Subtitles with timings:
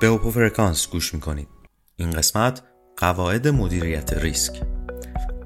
[0.00, 1.48] به اوپو فرکانس گوش می‌کنید
[1.96, 2.62] این قسمت
[2.96, 4.62] قواعد مدیریت ریسک.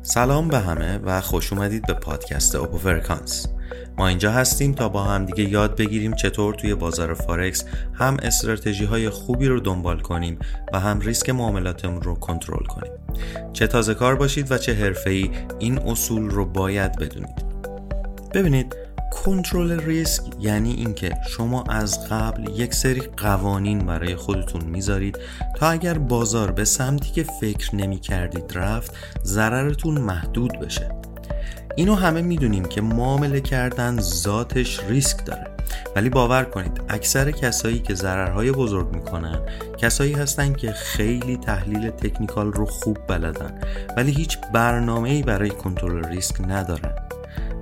[0.02, 3.46] سلام به همه و خوش اومدید به پادکست اوپو فرکانس
[3.98, 7.64] ما اینجا هستیم تا با هم دیگه یاد بگیریم چطور توی بازار فارکس
[7.94, 10.38] هم استراتژی های خوبی رو دنبال کنیم
[10.72, 12.92] و هم ریسک معاملاتمون رو کنترل کنیم.
[13.52, 17.44] چه تازه کار باشید و چه حرفه‌ای این اصول رو باید بدونید.
[18.34, 18.76] ببینید
[19.10, 25.18] کنترل ریسک یعنی اینکه شما از قبل یک سری قوانین برای خودتون می‌ذارید
[25.56, 30.88] تا اگر بازار به سمتی که فکر نمی کردید رفت ضررتون محدود بشه.
[31.76, 35.50] اینو همه می‌دونیم که معامله کردن ذاتش ریسک داره.
[35.96, 39.40] ولی باور کنید اکثر کسایی که ضررهای بزرگ می‌کنن
[39.78, 43.60] کسایی هستن که خیلی تحلیل تکنیکال رو خوب بلدن
[43.96, 46.94] ولی هیچ برنامه‌ای برای کنترل ریسک ندارن.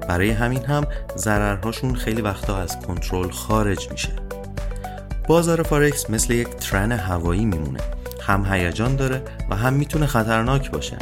[0.09, 0.87] برای همین هم
[1.17, 4.13] ضررهاشون خیلی وقتا از کنترل خارج میشه.
[5.29, 7.81] بازار فارکس مثل یک ترن هوایی میمونه.
[8.21, 10.97] هم هیجان داره و هم می‌تونه خطرناک باشه.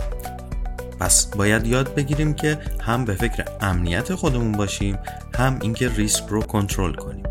[1.01, 4.99] پس باید یاد بگیریم که هم به فکر امنیت خودمون باشیم
[5.39, 7.25] هم اینکه ریسک رو کنترل کنیم.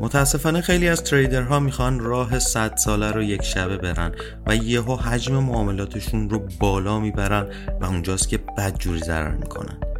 [0.00, 4.12] متاسفانه خیلی از تریدرها می‌خوان راه 100 ساله رو یک شبه برن
[4.46, 7.46] و یهو حجم معاملاتشون رو بالا می‌برن
[7.80, 9.91] و اونجاست که بدجوری ضرر می‌کنن.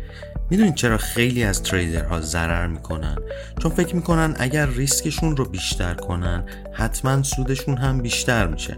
[0.53, 3.17] می‌دونید چرا خیلی از تریدرها ضرر می‌کنن؟
[3.63, 8.77] چون فکر می‌کنن اگر ریسکشون رو بیشتر کنن حتما سودشون هم بیشتر میشه.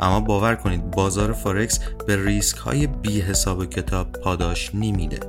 [0.00, 5.20] اما باور کنید بازار فارکس به ریسک های بی حساب کتاب پاداش نمیده.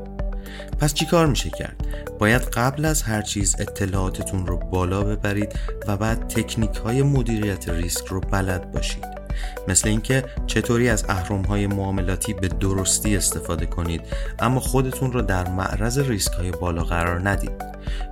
[0.80, 1.88] پس چیکار میشه کرد؟
[2.20, 8.06] باید قبل از هر چیز اطلاعاتتون رو بالا ببرید و بعد تکنیک های مدیریت ریسک
[8.06, 9.19] رو بلد باشید.
[9.68, 14.02] مثل اینکه چطوری از اهرم های معاملاتی به درستی استفاده کنید
[14.40, 17.52] اما خودتون رو در معرض ریسک های بالا قرار ندید.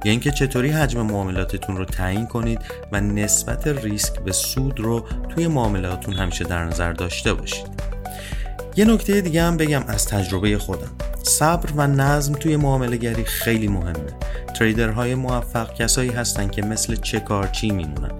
[0.05, 2.59] یا اینکه چطوری حجم معاملاتتون رو تعیین کنید
[2.91, 7.67] و نسبت ریسک به سود رو توی معاملاتتون همیشه در نظر داشته باشید.
[8.75, 11.06] یه نکته دیگه هم بگم از تجربه خودم.
[11.27, 14.13] صبر و نظم توی معامله گری خیلی مهمه.
[14.59, 18.11] تریدرهای موفق کسایی هستن که مثل چکارچی میمونن.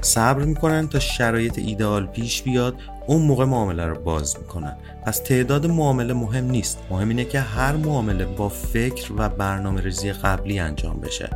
[0.00, 2.74] صبر می‌کنن تا شرایط ایدئال پیش بیاد
[3.06, 4.76] اون موقع معامله رو باز می‌کنن.
[5.04, 6.78] پس تعداد معامله مهم نیست.
[6.90, 11.30] مهم اینه که هر معامله با فکر و برنامه ریزی قبلی انجام بشه.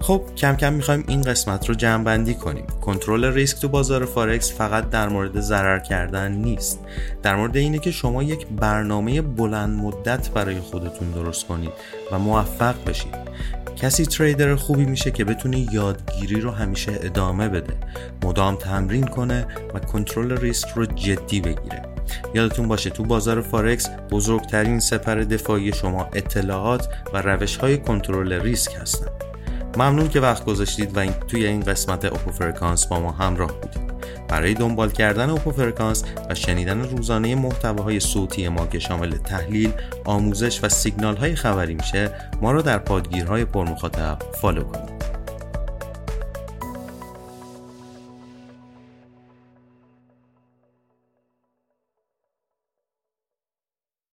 [0.00, 2.66] خب کم کم می‌خوایم این قسمت رو جمع بندی کنیم.
[2.80, 6.80] کنترل ریسک تو بازار فارکس فقط در مورد ضرر کردن نیست.
[7.22, 11.72] در مورد اینه که شما یک برنامه بلند مدت برای خودتون درست کنید
[12.12, 13.14] و موفق بشید.
[13.76, 17.74] کسی تریدر خوبی میشه که بتونه یادگیری رو همیشه ادامه بده
[18.24, 21.82] مدام تمرین کنه و کنترل ریسک رو جدی بگیره.
[22.34, 28.76] یادتون باشه تو بازار فارکس بزرگترین سپر دفاعی شما اطلاعات و روش های کنترل ریسک
[28.80, 29.27] هستن.
[29.78, 33.88] ممنون که وقت گذاشتید و این توی این قسمت اوپو فرکانس با ما همراه بودید.
[34.28, 39.72] برای دنبال کردن اوپو فرکانس و شنیدن روزانه محتواهای صوتی ما که شامل تحلیل،
[40.04, 42.10] آموزش و سیگنال های خبری میشه
[42.42, 44.97] ما رو در پادگیرهای پرمخاطب follow کنید.